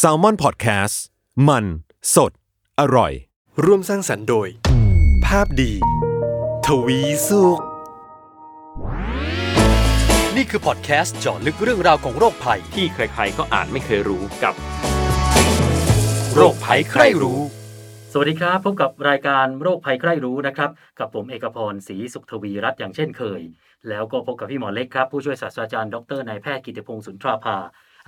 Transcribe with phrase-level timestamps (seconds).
[0.00, 0.94] s a l ม o n PODCAST
[1.48, 1.64] มัน
[2.14, 2.32] สด
[2.80, 3.12] อร่อย
[3.64, 4.48] ร่วมสร้างสรรค์โดย
[5.26, 5.72] ภาพดี
[6.66, 7.60] ทวีสุข
[10.36, 14.54] นี่คือพอดแคสต์เจาะลึกเรื่องราวของโรคภัย ที่ใครๆก็อ่านไม่เคยรู้กับ
[16.34, 17.40] โรคภัยใครรู้
[18.12, 23.40] สวัสดีครับ พบกับรายการโรคภัยใครรู้นะครับ กับผมเอกพรศรีสุขทวีรัตน์อย่างเช่นเคย
[23.88, 27.56] แล้วก็พบกับพี่หมอเล็กครับ ผู้ช่วยศาสตราจารย์ดรนายแพทย์กิติพงศ์สุนทราภา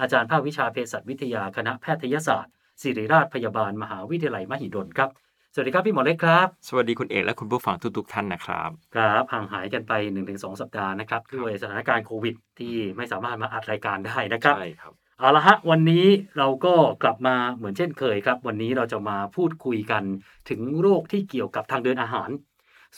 [0.00, 5.10] อาจารย์ภาควิชาเภสัชวิทยาคณะแพทยศาสตร์ ศิริราชพยาบาลมหาวิทยาลัยมหิดลครับ
[5.54, 9.92] สวัสดีครับพี่หมอเล็กครับ สวัสดีคุณเอกและคุณผู้ฟังทุกๆท่านนะครับ ครับห่างหายกันไป
[10.26, 16.06] 1-2 สัปดาห์นะครับด้วยสถานการณ์โควิด ที่ไม่สามารถมาอัดรายการได้นะครับใช่ครับเอาละฮะวันนี้
[16.38, 20.02] เราก็กลับมาเหมือนเช่นเคยครับ วันนี้เราจะมาพูดคุยกัน
[20.51, 22.30] ถึงโรคที่เกี่ยวกับทางเดินอาหาร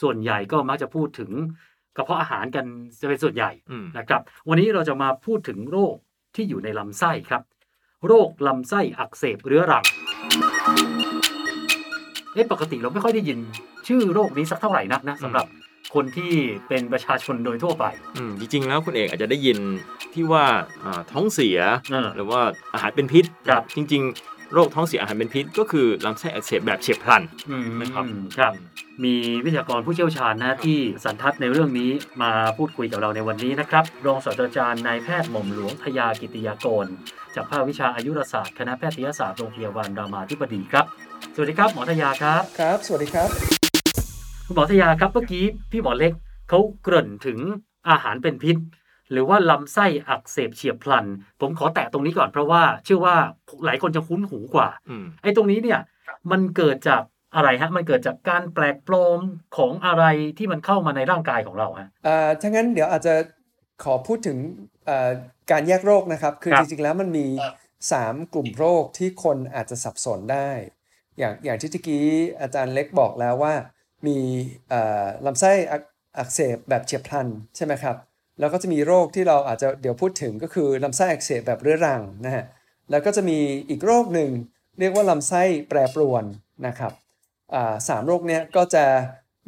[0.01, 1.31] ส่วนใหญ่ก็มักจะพูดถึง
[1.97, 2.65] กระเพาะอาหารกัน
[3.01, 5.95] จะเป็นส่วนใหญ่อืมนะครับ วันนี้เราจะมาพูดถึงโรค
[6.37, 7.41] ที่อยู่ในลำไส้ครับ
[8.05, 9.85] โรคลำไส้อักเสบเรื้อรัง
[12.33, 13.39] เอ๊ะปกติเราไม่ค่อยได้ยิน
[13.87, 15.45] ชื่อโรคนี้สักเท่าไหร่นักนะสำหรับ
[15.93, 16.33] คนที่
[16.67, 17.85] เป็นประชาชนโดยทั่วไป
[18.17, 19.57] อืมจริงๆแล้วคุณเอกอาจจะได้ยิน
[20.13, 20.45] ที่ว่า
[20.83, 21.59] อ่าท้องเสีย
[21.91, 22.41] เออหรือว่า
[22.73, 28.03] อาหารเป็นพิษครับจริง ๆ โรคท้องเสียอาหารเป็นพิษ ก็คือลำไส้อักเสบแบบเฉียบพลันอืมนะครับ
[28.39, 28.53] ครับ
[29.03, 36.85] มีวิทยากรผู้เชี่ยวชาญนะที่สันทัดในเรื่องนี้มาพูดคุยกับเราในวันนี้นะครับ รองศาสตราจารย์นายแพทย์หม่อมหลวงพยากิติยากร
[37.35, 40.85] จากภาควิชาอายุรศาสตร์คณะแพทยศาสตร์โรงพยาบาลรามาธิบดีครับ
[41.35, 43.29] สวัสดีครับหมอทยาครับครับ สวัสดีครับ
[44.45, 46.13] คุณหมอทยาครับเมื่อกี้พี่หมอเล็ก
[46.49, 47.39] เขาเกริ่นถึง
[47.89, 48.57] อาหารเป็นพิษ
[49.11, 51.05] หรือว่าลำไส้อักเสบเฉียบพลัน
[51.41, 53.15] ผมขอแตะตรงนี้ก่อนเพราะว่า เชื่อว่า
[53.65, 55.79] หลายคนจะคุ้นหูกว่าอืมไอ้ตรงนี้เนี่ย
[56.31, 57.01] มันเกิดจาก
[57.35, 59.19] อะไรฮะ มันเกิดจากการแปลกปลอม
[59.57, 60.03] ของอะไร
[60.37, 63.13] ที่มันเข้ามาในร่างกายของเราฮะอ่าถ้างั้นเดี๋ยวอาจจะ
[63.83, 64.37] ขอพูดถึง
[64.89, 65.09] อ่า
[65.51, 67.25] การแยกโรคนะครับ คือครับจริงๆแล้วมันมี
[67.79, 70.49] 3 กลุ่มโรคที่คนอาจจะสับสนได้
[71.17, 72.05] อย่างอย่างที่เมื่อกี้
[72.41, 73.53] อาจารย์เล็กบอกแล้วว่า
[74.07, 74.17] มี
[74.71, 75.83] อ่าลำไส้อัก
[76.17, 77.95] อักเสบแบบเฉียบพลันใช่ไหมครับ
[78.39, 82.45] แล้วก็จะมีโรคที่เราอาจจะเดี๋ยวพูดถึงก็คือลำไส้อักเสบแบบเรื้อรังนะฮะ
[82.91, 83.37] แล้วก็จะมี
[83.69, 84.29] อีกโรคหนึ่ง
[84.79, 86.23] เรียกว่าลำไส้แปรปรวน
[86.67, 86.93] นะครับ
[87.87, 88.85] สามโรคเนี้ยก็จะ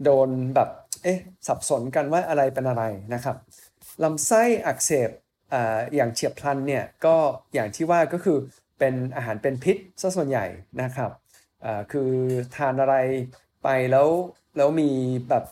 [0.04, 0.70] โดนแบบ
[1.04, 2.84] เอ๊ะสับสนกันว่าอะไรเป็นอะไร
[3.14, 3.36] นะครับ
[4.04, 5.10] ลำไส้อักเสบ
[5.54, 5.56] อ
[5.96, 7.16] อย่างเฉียบพลันเนี่ยก็
[7.54, 8.38] อย่างที่ว่าก็คือ
[8.80, 10.46] เป็นอาหารเป็นพิษซะส่วนใหญ่
[10.82, 11.12] นะครับ
[11.92, 12.12] คือ
[12.56, 12.96] ทานอะไร
[13.64, 14.08] ไปแล้ว
[14.58, 14.90] แล้วมี
[15.30, 15.44] แบบ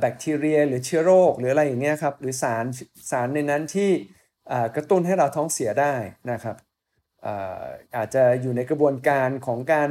[0.00, 2.64] แบคทีเรีย หรือเชื้อโรค หรืออะไรอย่างเงี้ยครับหรือสาร
[3.10, 3.90] สารในนั้นที่
[4.50, 5.94] อ่ากระตุ้นให้เราท้องเสียได้
[6.30, 6.56] นะครับ
[7.26, 7.64] อ่า
[7.96, 9.90] อาจจะอยู่ในกระบวนการของการ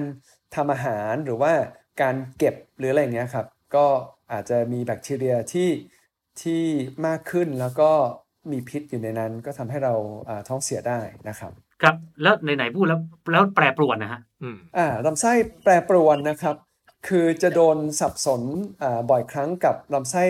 [0.55, 1.53] ทำอาหารหรือว่า
[2.01, 3.85] การเก็บหรืออะไรอย่างเงี้ยครับก็
[4.31, 5.69] อาจจะมีแบคทีเรียที่
[6.41, 6.63] ที่
[7.07, 7.91] มากขึ้นแล้วก็
[8.51, 9.93] มีพิษอยู่ในนั้นก็ทำให้เรา
[10.29, 10.99] อ่าท้องเสียได้
[11.29, 12.99] นะครับ ครับแล้วไหนๆพูดแล้ว
[13.31, 15.31] แล้วแปรปรวนนะฮะอืมอ่าลำไส้
[15.63, 16.55] แปรปรวนนะครับ
[17.07, 18.41] คือจะโดนสับสน
[19.09, 20.23] บ่อยครั้งกับลำไส้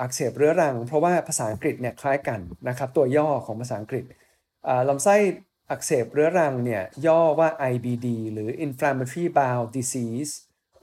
[0.00, 4.04] อักเสบเรื้อรัง เพราะว่าภาษาอังกฤษเนี่ยคล้ายกันนะครับตัวย่อของภาษาอังกฤษ
[4.88, 5.16] ลำไส้
[5.70, 10.32] อักเสบเรื้อรังเนี่ยย่อว่า IBD หรือ inflammatory bowel disease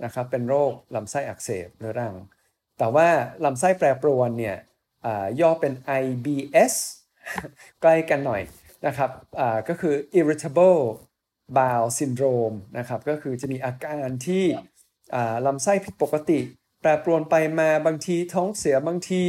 [0.04, 2.16] นะครับเป็นโรคลำไส้อักเสบเรื้อรัง
[2.78, 3.08] แต่ว่า
[3.46, 4.58] ลำไส้แปรปรวนเนี่ย
[5.42, 6.74] ย่อเป็น IBS
[7.82, 8.42] ใกล้กันหน่อย
[8.88, 9.12] นะครับ
[9.70, 10.82] ก็คือ irritable
[11.58, 14.46] bowel syndrome นะครับก็คือจะมีอาการที่
[15.46, 16.40] ลำไส้ผิดปกติ
[16.82, 19.22] แปรปรวนไปมาบางทีท้องเสียบางที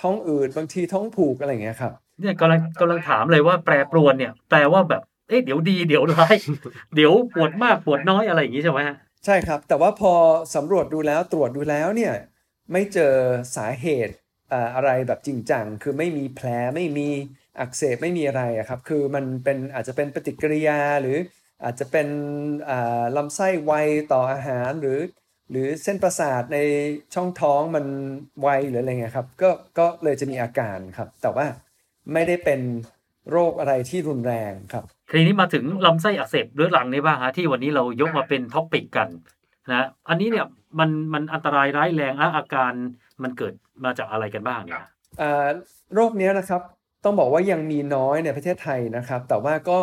[0.00, 6.36] ท้องอืดบางทีท้องผูกอะไรอย่างเงี้ยครับเนี่ยกำลังกำลังถามเลยว่าแปรปรวนเนี่ยแปลว่าแบบเอ๊ะเดี๋ยวดีเดี๋ยวร้าย
[6.94, 10.12] เดี๋ยวปวดมากปวดน้อยอะไรอย่างงี้ใช่ไหมฮะใช่ครับ แต่ว่าพอ
[10.54, 12.12] สำรวจดูแล้วตรวจดูแล้วเนี่ย
[12.72, 13.14] ไม่เจอ
[13.56, 14.14] สาเหตุ
[14.52, 17.08] อ่าอะไรแบบจริงจังคือไม่มีแผลไม่มี
[17.60, 21.16] อักเสบไม่มีอะไรอะครับ คือมันเป็นอาจจะเป็นปฏิกิริยาหรือ
[21.64, 22.08] อาจจะเป็น
[22.70, 23.72] อ่าลำไส้ไว
[24.12, 24.98] ต่ออาหารหรือ
[25.52, 26.58] หรือเส้นประสาทใน
[27.14, 27.84] ช่องท้องมัน
[28.40, 31.46] ไวหรืออะไรเงี้ยครับก็ก็เลยจะมีอาการครับ แต่ว่า
[32.12, 32.60] ไม่ได้เป็น
[33.30, 39.08] โรคอะไรที่รุนแรงครับทีนี้มาถึงลำไส้อักเสบเรื้อรังนี่บ้างฮะที่วันนี้เรายกมาเป็นท็อปิกกัน
[39.70, 40.46] นะอันนี้เนี่ย
[40.78, 42.72] มันมันอันตรายร้ายแรงและอาการ
[43.22, 43.54] มันเกิด
[43.84, 44.84] มาจากอะไรกันบ้างเนี่ย
[45.20, 45.48] อ่า
[45.94, 46.62] โรคเนี้ยนะครับ
[47.04, 49.78] ต้องบอกว่ายังมีน้อยในประเทศไทยนะครับ แต่ว่าก็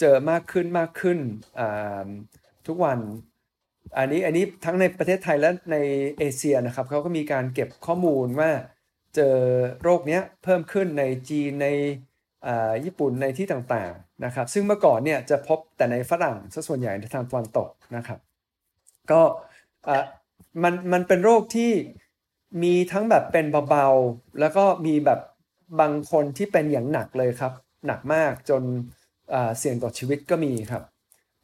[0.00, 1.18] เจอมากขึ้นมากขึ้น
[1.60, 2.06] อ่า
[2.66, 2.98] ทุกวัน
[3.98, 5.76] อันนี้อันนี้ทั้งในประเทศไทยและใน
[6.18, 8.50] เอเชียนะครับเขาก็มีการเก็บข้อมูลว่า
[9.14, 9.36] เจอ
[9.82, 11.68] โรคเนี้ยเพิ่มขึ้นในจีนใน
[12.84, 18.18] ญี่ปุ่นในที่ต่างๆนะครับ ซึ่งเมื่อก่อนเนี่ยจะพบแต่ในฝรั่งซะส่วนใหญ่ในทางตะวันตกนะครับ
[19.10, 19.20] ก็
[20.62, 21.72] มันมันเป็นโรคที่
[22.62, 25.20] มีทั้งแบบเป็นเบาๆ แล้วก็มีแบบ
[25.80, 27.52] บางคนที่เป็นอย่างหนักเลยครับ
[27.86, 28.62] หนักมากจน
[29.58, 30.82] เสี่ยงต่อชีวิตก็มีครับ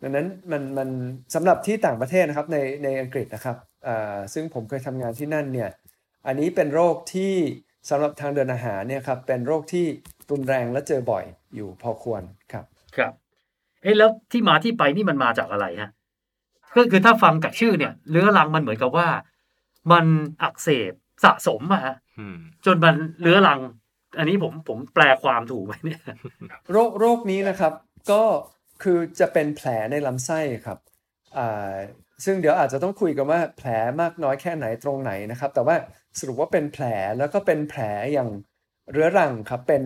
[0.02, 0.88] ดังนั้นมันมัน
[1.34, 3.56] สำหรับที่ต่างประเทศนะครับในในอังกฤษนะครับ
[3.86, 5.70] อ่าซึ่งผมเคยทำงานที่นั่นเนี่ย
[6.26, 7.34] อันนี้เป็นโรคที่
[7.90, 9.86] สำหรับทางเดินอาหารเนี่ยครับเป็นโรคที่
[10.30, 11.24] รุนแรงและเจอบ่อย
[11.54, 12.22] อยู่พอควร
[12.52, 12.64] ครับ
[12.96, 13.12] ครับ
[13.82, 15.90] เอ๊ะแล้วที่มาที่ไปนี่มันมาจากอะไรฮะ
[16.76, 19.08] ก็คือถ้าฟังจากชื่อเนี่ยเรื้อรังมันเหมือนกับว่า
[19.92, 20.06] มัน
[20.42, 20.92] อักเสบ
[21.24, 22.36] สะสมอะฮะอืม
[22.66, 23.60] จนมันเรื้อรัง
[24.18, 26.00] อันนี้ผมผมแปลความถูกไหมเนี่ย
[26.72, 27.72] โรคโรคนี้นะครับ
[28.10, 28.22] ก็
[28.82, 30.78] คือจะเป็นแผลในลำไส้ครับ
[32.24, 33.68] ซึ่งเดี๋ยวอาจจะต้องคุยกันว่าแผล
[34.00, 35.76] มากน้อยแค่ไหนตรงไหนนะครับ แต่ว่า
[36.18, 36.84] สรุปว่าเป็นแผล
[37.18, 37.80] แล้วก็เป็นแผล
[38.12, 38.30] อย่าง
[38.92, 39.82] เรื้อรังครับเป็น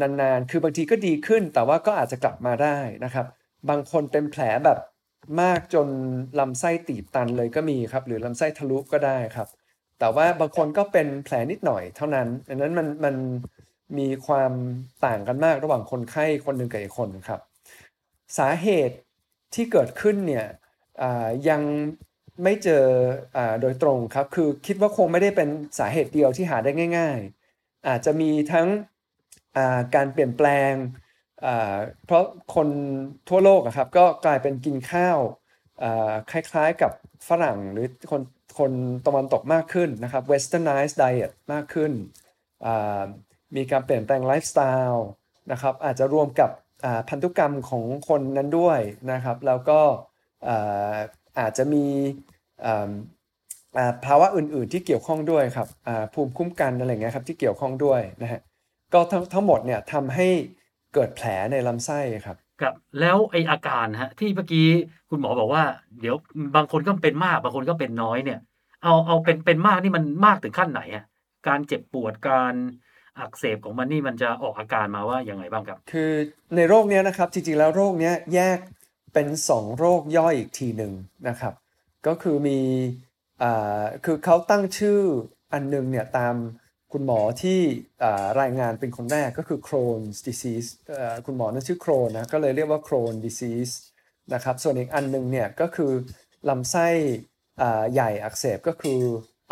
[0.00, 3.26] นานๆ คือบางทีก็ดีขึ้น แต่ว่าก็อาจจะกลับมาได้นะครับ
[3.68, 4.78] บางคนเป็นแผลแบบ
[5.40, 5.88] มากจน
[6.40, 9.48] ลำไส้ตีบตันเลยก็มีครับ หรือลำไส้ทะลุก็ได้ครับ
[9.98, 13.14] แต่ว่าบางคนก็เป็นแผลนิดหน่อยเท่านั้นดังนั้นมันมัน
[13.98, 14.52] มีความ
[15.06, 17.40] ต่างกันมากระหว่างคนไข้คนหนึ่งกับอีกคนครับ
[18.38, 18.96] สาเหตุ
[19.54, 20.46] ที่เกิดขึ้นเนี่ย
[21.48, 21.62] ยัง
[22.42, 22.84] ไม่เจอ
[23.36, 25.48] อโดยตรงครับ คือคิดว่าคงไม่ได้เป็น
[25.78, 27.18] สาเหตุเดียวที่หาได้ง่าย
[27.54, 28.68] ๆ อาจจะมีทั้ง
[29.94, 30.72] การเปลี่ยนแปลง
[32.06, 32.24] เพราะ
[32.54, 32.68] คน
[33.28, 35.18] ทั่วโลกครับก็กลายเป็นกินข้าว
[36.30, 36.92] คล้ายๆกับ
[37.28, 38.22] ฝรั่งหรือคน
[38.58, 38.72] คน
[39.06, 41.92] ตะวันตกมากขึ้นนะครับ westernized diet มากขึ้น
[43.56, 44.60] มีการเปลี่ยนแปลงไลฟ์สไต
[44.90, 45.08] ล์
[45.52, 46.50] นะครับอาจจะรวมกับ
[47.08, 48.80] พันธุกรรมของคนนั้นด้วย
[49.12, 49.80] นะครับ แล้วก็
[51.38, 51.84] อาจจะมี
[54.04, 55.68] ภาวะอื่น ๆ ที่เกี่ยวข้องด้วยครับ
[56.14, 58.40] ภูมิคุ้มกันอะไรเงี้ยครับที่เกี่ยวข้องด้วยนะฮะ
[58.92, 60.28] ก็ทั้งทั้งหมดเนี่ยทำให้
[60.94, 64.68] เกิดแผลในลำไส้ครับครับแล้วไออาการฮะที่เมื่อกี้
[65.10, 65.64] คุณหมอบอกว่า
[66.00, 66.16] เดี๋ยว
[66.56, 68.38] บางคนก็เป็นมากบางคนก็เป็นน้อยเนี่ย
[68.82, 71.06] เอาเอาเป็นเป็นมากนี่มันมากถึงขั้นไหนฮะ
[71.48, 72.54] การเจ็บปวดการ
[73.20, 76.12] อักเสบของมันนี่มันจะออกอาการมาว่าอยังไงบ้างครับ คือ
[76.56, 78.58] ในโรคเนี้ยนะครับจริงๆแล้วโรคเนี้ยแยก
[79.14, 80.92] เป็น 2 โรคย่อยอีกทีหนึ่ง
[81.28, 81.54] นะครับ
[82.06, 82.60] ก็คือมี
[83.42, 85.00] อ่าคือเขาตั้งชื่อ
[85.52, 86.34] อันหนึงเนี่ยตาม
[86.92, 87.60] คุณหมอที่
[88.02, 93.72] อ่ารายงานเป็นคนแรกก็คือ Crohn's disease เอ่อคุณหมอนั้นชื่อโครนนะก็เลยเรียกว่า Crohn disease
[94.34, 95.92] นะครับส่วนอีกอันหนึงเนี่ยก็คือ
[96.48, 96.88] ลำไส้
[97.60, 99.00] อ่าใหญ่อักเสบก็คือ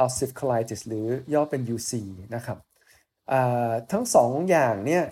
[0.03, 1.93] ulcerative colitis หรือย่อเป็น UC
[2.35, 2.59] นะครับ
[3.93, 5.05] ทั้งสองอย่างเนี่ย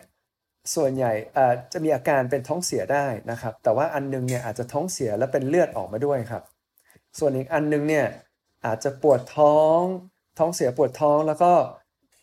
[0.74, 1.12] ส่วนใหญ่
[1.72, 6.42] จะมีอาการเป็นท้องเสียได้นะครับ แต่ว่าอันหนึงเนี่ยอาจจะท้องเสียแล้วเป็นเลือดออกมาด้วยครับ
[7.18, 8.06] ส่วนอีกอันหนึงเนี่ย
[8.66, 9.80] อาจจะปวดท้อง
[10.38, 11.52] ท้องเสียปวดท้องแล้วก็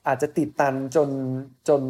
[0.08, 1.10] อาจจะติดตันจน
[1.68, 1.82] จน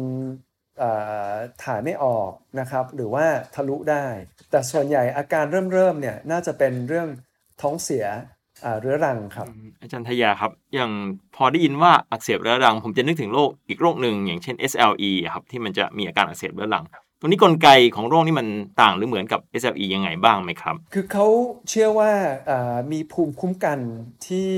[1.62, 2.30] ถ่ายไม่ออก
[2.60, 4.06] นะครับ หรือว่าทะลุได้
[4.50, 7.08] แต่ส่วนใหญ่อาการเริ่มเริ่มๆเนี่ยน่าจะเป็นเรื่อง
[7.62, 8.04] ท้องเสีย
[8.80, 9.46] เรื้อรังครับ
[9.82, 10.90] อาจารย์ทยาครับ อย่าง
[11.36, 16.84] พอได้ยินว่าอักเสบเรื้อรัง ผมจะนึกถึงโรคอีกโรคหนึ่งอย่างเช่น SLE อะครับที่มันจะมีอาการอักเสบเรื้อรัง
[17.20, 18.46] ตรงนี้กลไกของโรคนี้มัน
[18.80, 21.26] ต่างหรือเหมือนกับ SLE ยังไงบ้างไหมครับ คือเขา
[21.68, 22.10] เชื่อว่า
[22.50, 23.78] อ่ามีภูมิคุ้มกัน
[24.26, 24.50] ที่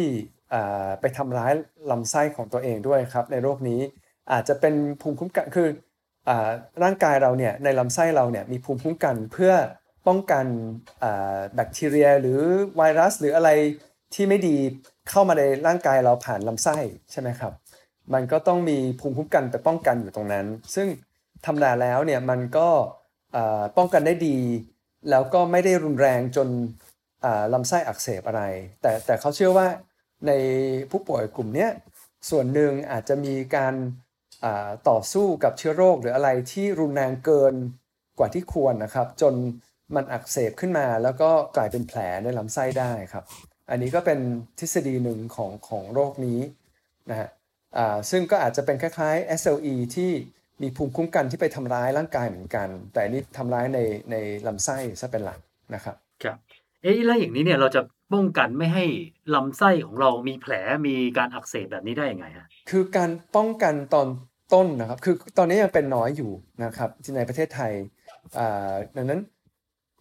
[0.52, 1.52] อ่าไปทำร้าย
[1.90, 3.80] ลำไส้ของตัวเองด้วยครับ ในโรคนี้
[4.32, 5.68] อาจจะเป็นภูมิคุ้มกันคือ
[6.28, 6.50] อา
[6.82, 9.52] ร่างกายเราเนี่ยในลำไส้เราเนี่ยมีภูมิคุ้มกันเพื่อ
[10.08, 10.46] ป้องกัน
[11.54, 12.40] แบคทีเรียหรือ
[12.76, 13.50] ไวรัส หรืออะไร
[14.14, 14.56] ที่ไม่ดี
[15.10, 16.76] เข้ามาในร่างกายเราผ่านลำไส้
[17.10, 17.52] ใช่ไหมครับ
[18.14, 20.86] มันก็ต้องมีภูมิคุ้มกันไปป้องกันอยู่ตรงนั้น ซึ่ง
[21.46, 22.68] ธรรมดาแล้วเนี่ยมันก็
[23.76, 24.38] ป้องกันได้ดี
[25.10, 26.48] แล้วก็ไม่ได้รุนแรงจน
[27.54, 28.42] ลำไส้อักเสบอะไร
[28.82, 29.66] แต่แต่เขาเชื่อว่า
[30.26, 30.32] ใน
[30.90, 31.68] ผู้ป่วยกลุ่มนี้
[32.30, 33.74] ส่วนหนึ่งอาจจะมีการ
[34.88, 37.54] ต่อสู้กับเชื้อโรคหรืออะไรที่รุนแรงเกิน
[38.18, 39.34] กว่าที่ควรนะครับ จน
[39.94, 43.24] มันอักเสบขึ้นมาแล้วก็กลายเป็นแผลในลำไส้ได้ครับ
[43.70, 44.18] อันนี้ก็เป็น
[44.58, 46.40] ทฤษฎีหนึ่งของของโรคนี้
[47.10, 47.28] นะฮะ
[47.76, 50.10] อ่าซึ่งก็อาจจะเป็นคล้ายๆ SLE ที่
[50.62, 54.16] มีภูมิคุ้มกันที่ไปทำร้ายร่างกายเหมือนกัน แต่อันนี้ทำร้ายในใน
[54.46, 55.40] ลำไส้ซะเป็นหลัก
[55.74, 56.36] นะครับครับ
[56.82, 57.80] เอ๊ะแล้วอย่างนี้เนี่ยเราจะ
[58.14, 58.84] ป้องกันไม่ให้
[59.34, 60.52] ลำไส้ของเรามีแผล
[60.86, 64.08] มีการอักเสบแบบนี้ได้ยังไงฮะคือการป้องกันตอน
[64.54, 66.32] ต้นนะครับ คือตอนนี้ยังเป็นน้อยอยู่
[66.64, 67.72] นะครับที่ในประเทศไทย
[68.38, 69.20] อ่าดังนั้น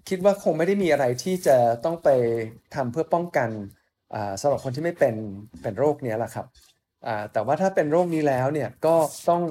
[0.09, 2.09] คิดว่าคงไม่ได้มีอะไรที่จะต้องไป
[2.75, 3.49] ทำเพื่อป้องกัน
[4.15, 5.15] อ่าสำหรับคนที่ไม่เป็น
[5.61, 6.45] เป็นโรคนี้แหละครับ
[7.33, 8.95] แต่ว่าถ้าเป็นโรคนี้แล้วเนี่ยก็
[9.29, 9.43] ต้อง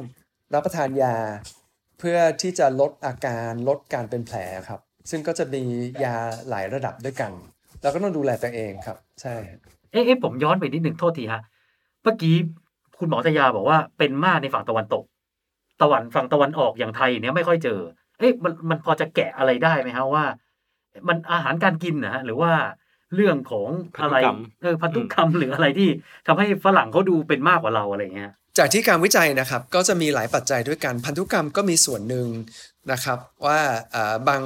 [0.55, 1.17] รับประทานยา
[1.99, 4.37] เพื่อที่จะลดอาการลดการเป็นแผล
[4.69, 4.81] ครับ
[5.11, 5.63] ซึ่งก็จะมี
[6.05, 6.17] ยา
[6.49, 7.33] หลายระดับด้วยกัน
[7.83, 9.35] เราก็ต้องดูแลตัวเองครับ ใช่
[9.93, 11.43] เอ๊ะผมย้อนไปนิดหนึ่งโทษทีฮะ
[12.03, 12.37] เมื่อกี้
[12.99, 15.05] คุณหมอทยาบอกว่าเป็นมากในฝั่งตะวันตก
[15.83, 17.79] ตะวันฝั่งตะวันออกอย่างไทยเนี่ยไม่ค่อยเจอ
[18.19, 20.25] เอ๊ะมันมันพอจะแกะอะไรได้ไหมฮะว่า
[21.09, 22.53] มันอาหารการกินนะฮะหรือว่า
[23.15, 23.69] เรื่องของ
[24.03, 25.89] อะไรพันธุกรรมเออพันธุกรรมหรืออะไรที่
[26.27, 32.27] ทำให้ฝรั่งเขาดูเป็นมากกว่าเราอะไรอย่างเงี้ยจากที่การวิจัยนะครับก็จะมีหลายปัจจัยด้วยกันพันธุกรรมก็มีส่วนหนึ่ง
[32.93, 33.61] นะครับว่า
[33.95, 34.43] อ่าบาง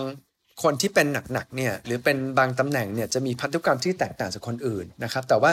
[0.63, 5.53] คนที่เป็นหนักๆเนี่ยหรือเป็นบางตำแหน่งเนี่ยจะมีพันธุกรรมที่แตกต่างจากคนอื่นนะครับ แต่ว่า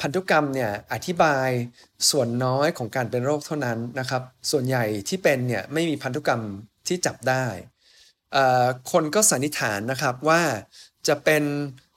[0.00, 1.48] พันธุกรรมเนี่ยอธิบาย
[2.10, 6.40] ส่วนน้อยของการเป็นโรคเท่านั้นนะครับ ส่วนใหญ่ที่เป็นเนี่ยไม่มีพันธุกรรม
[6.88, 7.77] ที่จับได้เอ่อ
[8.92, 10.42] คนก็สันนิษฐานนะครับว่า
[11.08, 11.42] จะเป็น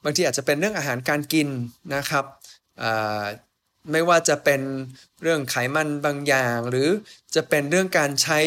[0.04, 1.48] บางทีอาจจะเป็นเรื่องอาหารการกิน
[1.94, 2.24] นะครับ
[3.92, 4.60] ไม่ว่าจะเป็น
[5.22, 6.88] เรื่องไขมันบางอย่าง หรือ
[7.34, 8.40] จะเป็นเรื่องการใช้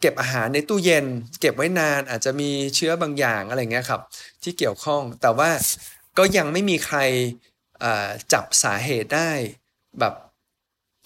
[0.00, 1.06] เก็บอาหารในตู้เย็น
[1.40, 4.00] เก็บไว้นานอาจจะมีเชื้อบางอย่างอะไรเงี้ยครับ
[4.42, 5.50] ที่เกี่ยวข้องแต่ว่า
[6.18, 6.98] ก็ยังไม่มีใคร
[8.32, 9.30] จับสาเหตุได้
[10.00, 10.14] แบบ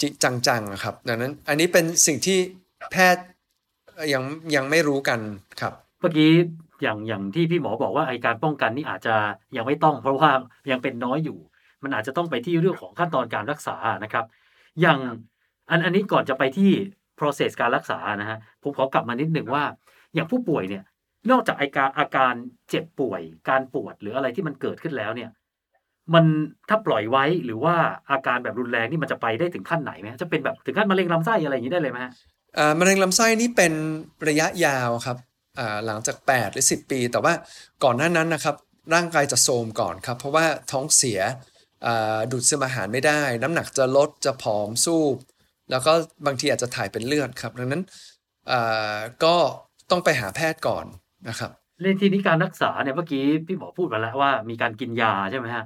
[0.01, 0.09] จี
[0.47, 2.39] จังๆอะครับ ดังนั้นอันนี้เป็นสิ่งที่
[2.93, 3.25] แพทย์
[4.13, 4.23] ยัง
[4.55, 5.21] ยังไม่รู้กัน
[5.61, 6.31] ครับเมื่อกี้
[6.83, 9.15] อย่างอย่างที่พี่หมอบอกว่าไอการป้องกันนี่อาจจะ
[9.57, 10.31] ยังไม่ต้อง เพราะว่า
[10.71, 11.39] ยังเป็นน้อยอยู่
[11.83, 14.25] มันอาจจะต้องไปที่เรื่องของขั้นตอนการรักษานะครับ
[14.81, 14.99] อย่าง
[15.71, 16.71] อันอันนี้ก่อนจะไปที่
[17.19, 19.65] process การรักษานะฮะผมขอกลับมานิดหนึ่งว่า
[20.15, 20.85] อย่างผู้ป่วยเนี่ย
[21.31, 22.35] นอกจากอาการอาการ
[22.71, 25.31] เจ็บป่วย การปวดหรืออะไรที่มันเกิดขึ้นแล้วเนี่ย
[26.15, 26.25] มัน
[26.69, 27.75] ถ้าปล่อยไว้หรือว่า
[28.11, 32.34] อาการแบบรุนแรงนี่มันจะไปได้ถึงขั้นไหนไหมฮะจะเป็นแบบถึงขั้นมะเร็งลำไส้อะไรอย่างนี้ได้เลยไหมฮะอ่า
[32.79, 33.73] มะเร็งลำไส้นี่เป็น
[34.29, 35.19] ระยะยาวครับ
[35.87, 37.33] หลังจาก 8 หรือ 10 ปี แต่ว่า
[37.85, 38.57] ก่อนหน้านั้นนะครับ
[38.95, 41.21] ร่างกายจะโทรมก่อนครับ เพราะว่าท้องเสีย
[42.31, 45.03] ดูดซึมอาหารไม่ได้ น้ำหนักจะลดจะผอมสู้
[45.71, 45.93] แล้วก็
[46.27, 47.83] บางทีอาจจะถ่ายเป็นเลือดครับ ดังนั้น
[49.25, 49.37] ก็
[49.91, 50.87] ต้องไปหาแพทย์ก่อน
[51.29, 55.65] นะครับเรื่องทีนี้การรักษาเนี่ยเมื่อกี้พี่หมอพูดมาแล้วว่ามีการกินยาใช่ไหมฮะ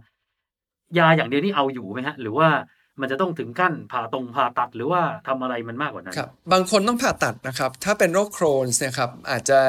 [0.99, 2.49] ยาอย่างเดียวนี่เอาอยู่ไหมฮะหรือว่า
[3.00, 9.61] มันจะต้องถึงขั้นผ่าตรงผ่าตัดหรือว่าทำอะไรมันมากกว่านั้นครับบางคนต้องผ่าตัดนะครับ ถ้าเป็นโรคโครนส์เนะครับอาจจะ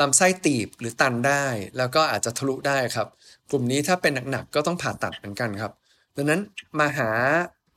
[0.00, 1.44] ลำไส้ตีบหรือตันได้
[1.78, 3.08] แล้วก็อาจจะทะลุได้ครับ
[3.50, 5.72] กลุ่มนี้ถ้าเป็นหนักๆก็ต้องผ่าตัดเหมือนกันครับ
[6.16, 6.40] ดังนั้น
[6.78, 7.10] มาหา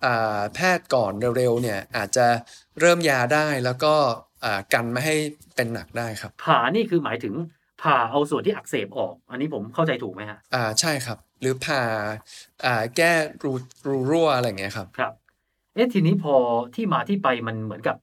[0.05, 2.27] อ่าแพทย์ก่อนเร็วๆเนี่ยอาจจะ
[2.79, 3.93] เริ่มยาได้แล้วก็
[4.43, 5.15] อ่ากันไม่ให้
[5.55, 7.33] เป็นหนักได้ครับ ผ่านี่คือหมายถึง
[7.85, 11.81] ผ่าเอาส่วนที่อักเสบออก อันนี้ผมเข้าใจถูกไหมฮะอ่าใช่ครับ หรือผ่า
[12.65, 13.11] อ่าแก้
[13.43, 13.53] รู
[13.87, 15.13] รูรั่วอะไรอย่างเงี้ยครับครับ
[15.75, 16.35] เอ๊ะทีนี้พอ
[16.75, 17.97] ที่มาที่ไปมันเหมือนกับ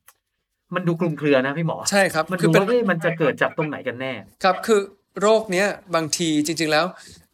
[0.75, 4.13] มันดูคลุมเครือนะพี่หมอใช่ครับมันคืดูอเป็นว่าเอ๊ะมันจะเกิดจากตรงไหนกันแน่
[4.45, 4.81] ครับคือ
[5.21, 6.87] โรคเนี้ยบางทีจริง ๆแล้ว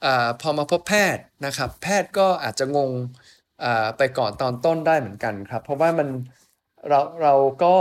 [0.05, 2.90] อาพอมาพบแพทย์นะครับ แพทย์ก็อาจจะงง
[3.64, 6.09] อ่าไปก่อนตอนต้นได้เหมือนกันครับ เพราะว่ามัน
[6.88, 7.75] เราเราก็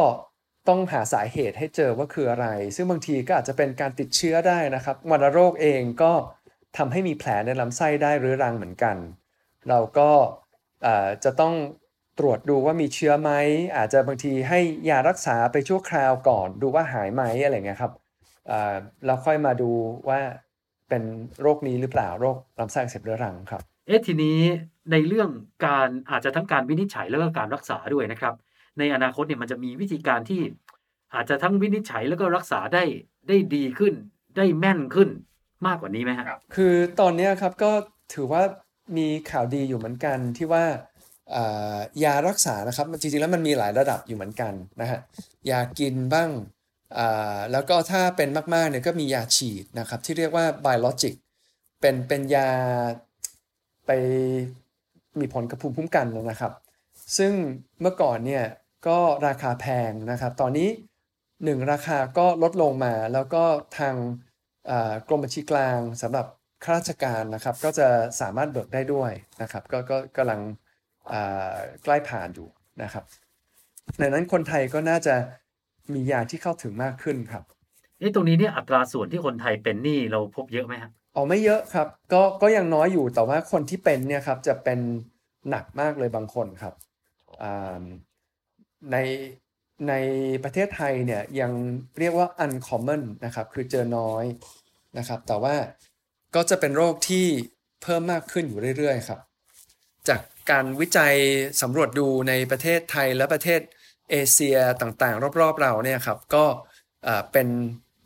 [0.70, 6.12] ต้องหาสาเหตุให้เจอว่าคืออะไร ซึ่งบางทีก็อาจจะเป็นการติดเชื้อได้นะครับวัณโรคเองก็
[6.78, 8.96] ทำให้มีแผลในลำไส้ได้เรื้อรังเหมือนกัน
[9.70, 10.12] เราก็
[11.24, 11.56] จะต้อง
[12.20, 13.32] ตรวจดูว่ามีเชื้อไหม
[13.78, 14.60] อาจจะบางทีให้
[14.90, 17.92] ยารักษาไปชั่วคราวก่อน ดูว่าหายไหมอะไรเงี้ยครับ
[18.50, 18.76] อ่า
[19.26, 19.72] ค่อยมาดู
[20.10, 20.20] ว่า
[20.90, 21.04] เป็น
[21.42, 24.40] โรคนี้หรือเปล่าโรคลำไส้อักเสบเรื้อรังครับ เอ๊ะทีนี้
[24.92, 25.30] ในเรื่อง
[25.66, 28.34] การอาจจะทั้งการวินิจฉัยแล้วก็การรักษาด้วยนะครับ
[28.80, 30.42] ในอนาคตเนี่ยมันจะมีวิธีการที่
[31.14, 32.84] อาจจะทั้งวินิจฉัยแล้วก็รักษาได้
[33.28, 33.94] ได้ดีขึ้น
[34.38, 35.10] ได้แม่นขึ้น
[35.68, 37.72] มากกว่านี้ไหมฮะคือตอนนี้ครับก็
[38.14, 38.44] ถือว่า
[38.98, 40.64] มีข่าวดีอยู่เหมือนกันที่ว่า
[42.04, 45.00] ยารักษานะครับจริงๆแล้วมันมีหลายระดับอยู่เหมือนกันนะฮะ
[45.50, 46.30] ยากินบ้าง
[47.52, 51.16] แล้วก็ถ้าเป็นมากๆเนี่ยก็มียาฉีดนะครับที่เรียกว่า biologic
[51.82, 52.50] เป็นเป็นยา
[53.86, 53.92] ไป
[55.20, 56.54] มีผลกับภูมิคุ้มกันนะครับ
[57.18, 57.34] ซึ่ง
[57.82, 58.44] เมื่อก่อนเนี่ย
[58.88, 60.70] ก็ราคาแพงนะครับ ตอนนี้
[61.44, 63.44] หนึ่งราคาก็ลดลงมา แล้วก็
[63.78, 63.96] ทาง
[64.70, 66.26] อ่ากรมบัญชีกลางสำหรับ
[66.64, 67.88] ข้าราชการนะครับ ก็จะ
[68.22, 70.42] สามารถเบิกได้ด้วยนะครับ ก็ก็กำลัง
[71.12, 71.54] อ่า
[71.84, 72.48] ใกล้ผ่านอยู่
[72.84, 73.04] นะครับ
[74.02, 75.16] ดังนั้นคนไทยก็น่าจะ
[75.94, 77.44] มียาที่เข้าถึงมากขึ้นครับ
[78.00, 84.80] เอ๊ะตรงนี้เนี่ยอัตราส่วนที่คนไทยเป็นนี่เราพบเยอะไหมฮะออกไม่เยอะครับ ก็ก็ยังน้อยอยู่แต่ว่าคนที่เป็นเนี่ยครับจะเป็น
[85.50, 86.74] หนักมากเลยบางคนครับ
[87.44, 87.84] อ่า
[88.92, 88.98] ใน
[89.90, 89.94] ใน
[90.44, 91.52] ประเทศไทยเนี่ยยัง
[92.00, 94.26] เรียกว่า uncommon นะครับ คือเจอน้อย
[94.98, 95.56] นะครับ แต่ว่า
[96.36, 97.26] ก็จะเป็นโรคที่
[97.84, 99.20] เพิ่มมากขึ้นอยู่เรื่อยๆครับ
[100.08, 101.16] จากการวิจัย
[101.62, 103.62] สำรวจดูในประเทศไทยและประเทศ
[104.12, 106.46] เอเชียต่างๆ รอบๆ เราเนี่ยครับ ก็
[107.08, 107.48] อ่าเป็น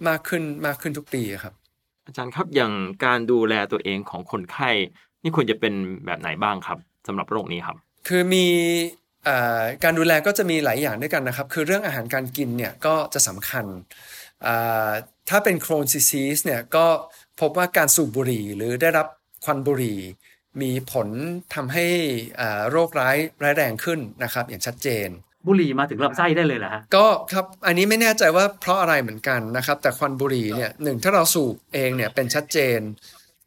[0.07, 1.53] มากขึ้นมากขึ้นทุกปีครับ
[2.05, 2.73] อาจารย์ครับอย่าง
[3.05, 4.69] การดูแลตัวเองของคนไข้
[5.23, 5.73] นี่ควรจะเป็น
[6.05, 9.00] แบบไหนบ้างครับสำหรับโรคนี้ครับ คือมีอ่า
[9.83, 13.65] การดูแลก็จะมีหลายอย่างด้วยกันนะครับ คือเรื่องอาหารการกินเนี่ยก็จะสำคัญ
[14.45, 14.91] อ่า
[15.29, 16.85] ถ้าเป็นโครนซิซีสเนี่ยก็
[17.39, 19.07] พบว่าการสูบบุหรี่หรือได้รับ
[19.45, 19.99] ควันบุหรี่
[20.61, 21.07] มีผล
[21.55, 21.87] ทำให้
[22.39, 25.09] อ่าโรคร้ายร้ายแรงขึ้นนะครับ อย่างชัดเจน
[25.47, 32.79] บุหรี่มาถึงลำไส้ได้เลยเหรอฮะก็ครับอันนี้ไม่แน่ใจว่าเพราะอะไรเหมือนกันนะครับ แต่ควันบุหรี่เนี่ยหนึ่งถ้าเราสูบเองเนี่ยเป็นชัดเจน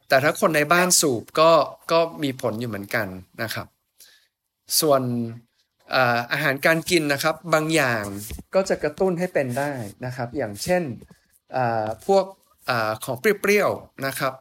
[0.08, 1.50] แต่ถ้าคนในบ้านสูบก็
[1.92, 3.06] ก็มีผลอยู่เหมือนกัน
[3.42, 3.66] นะครับ
[4.80, 5.02] ส่วน
[6.32, 8.04] อาหารการกินนะครับบางอย่าง
[8.54, 9.72] ก็จะกระตุ้นให้เป็นได้
[10.06, 10.82] นะครับ อย่างเช่น
[12.06, 12.24] พวก
[12.70, 12.72] อ
[13.04, 14.32] ของเปรี้ยวๆนะครับ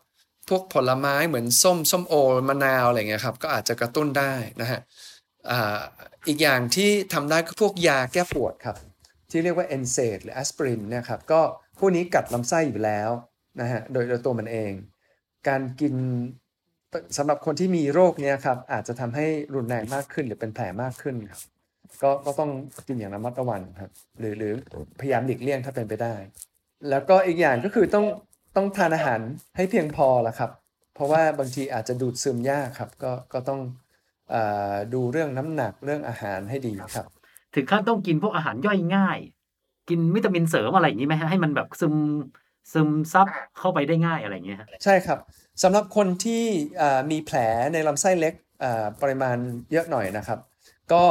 [0.49, 2.13] พวกผลไม้เหมือนส้มส้มโอ
[2.49, 4.79] มะนาวอะไรเงี้ยครับก็อาจจะกระตุ้นได้นะฮะ
[6.27, 8.77] อีกอย่างที่ทำได้ก็พวกยาแก้ปวดครับ
[9.31, 11.41] ที่เรียกว่า NSAID หรือแอสไพรินเนี่ยครับก็
[11.79, 13.09] พวกนี้กัดลำไส้อยู่แล้ว
[13.61, 14.71] นะฮะโดยโดยตัวมันเอง
[15.47, 15.95] การกิน
[17.17, 21.41] สำหรับคนที่มีโรคเนี้ยครับอาจจะทำให้รุนแรงมากขึ้น หรือเป็นแผลมากขึ้นครับ
[22.03, 22.51] ก็ก็ต้อง
[22.87, 24.53] กินอย่างระมัดระวังครับ หรือหรือ
[24.99, 26.15] พยายามหลีกเลี่ยงถ้าเป็นไปได้
[26.89, 28.05] แล้วก็อีกอย่างก็คือต้อง
[28.55, 29.19] ต้องทานอาหาร
[29.55, 30.51] ให้เพียงพอละครับ
[30.95, 33.59] เพราะว่าบางทีอาจจะดูดซึมยากครับ ก็ก็ต้อง
[34.33, 34.35] อ
[34.93, 37.05] ดูเรื่องน้ำหนักเรื่องอาหารให้ดีครับ
[37.55, 39.19] ถึงขั้นต้องกินพวกอาหารย่อยง่าย
[39.89, 41.93] กินวิตามินเสริมอะไรอย่างนี้ไหมฮะให้มันแบบซึม
[42.71, 43.27] ซึมซับ
[43.57, 45.19] เข้าไปได้ง่ายอะไรอย่างเงี้ยฮะใช่ครับ
[45.63, 46.43] สำหรับคนที่
[46.81, 47.37] อ่ามีแผล
[47.73, 49.37] ในลำไส้เล็กอ่าปริมาณ
[49.71, 50.39] เยอะหน่อยนะครับ
[50.93, 51.03] ก็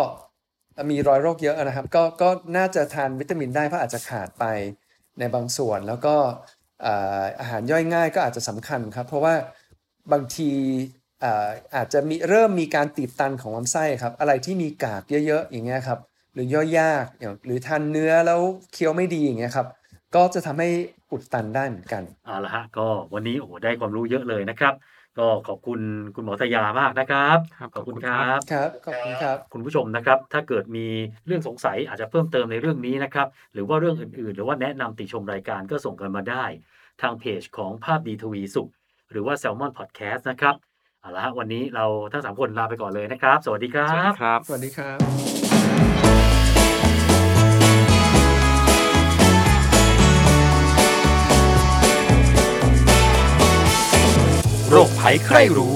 [0.91, 4.45] มีรอยโรคเยอะนะครับ ก็ก็น่าจะทานวิตามินได้เพราะอาจจะขาดไป
[5.19, 6.17] ในบางส่วน แล้วก็
[6.85, 9.35] อ่าอาหารย่อยง่ายก็อาจจะสำคัญครับ เพราะว่า
[10.13, 10.51] บางที
[11.23, 15.99] อ่าอาจจะมีเริ่มมีการตีบตันของลำไส้ครับอะไรที่มีกากเยอะๆอย่างเงี้ยครับ
[16.35, 18.41] หรือย่อยยากอย่างหรือทานเนื้อแล้ว
[18.73, 19.67] เคี้ยวไม่ดีอย่างเงี้ยครับ
[20.15, 20.71] ก็จะทำให้
[21.13, 24.75] อุดตันได้เหมือนกันเอาละฮะก็วันนี้โอ้โหได้ความรู้เยอะเลยนะครับ
[25.19, 25.81] ก็ขอบคุณ
[26.15, 30.87] คุณหมอตยามากนะครับครับขอบคุณขอบคุณคครัรับบครับขอบคุณครับ คุณผู้ชมนะครับ ถ้าเกิดมี
[31.27, 36.45] เรื่องสงสัยอาจจะเพิ่มเติมในเรื่องนี้นะครับ หรือว่าเรื่องอื่นๆ หรือว่าแนะนำติชมรายการก็ส่งกันมาได้
[37.03, 38.69] ทางเพจของภาพดีทวีสุข
[39.11, 40.55] หรือว่า Salmon Podcast นะครับ
[41.01, 45.42] เอาละฮะวันนี้เราทั้งสามคนลาไปก่อนเลยนะครับ สวัสดีครับครับสวัสดีครับ
[54.75, 55.75] โรคภัยใครรู้